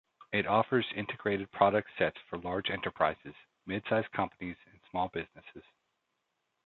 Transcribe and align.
It 0.33 0.47
offers 0.47 0.91
integrated 0.95 1.51
product 1.51 1.91
sets 1.99 2.17
for 2.27 2.39
large 2.39 2.71
enterprises, 2.71 3.35
mid-sized 3.67 4.11
companies 4.13 4.57
and 4.71 4.79
small 4.89 5.09
businesses. 5.09 5.61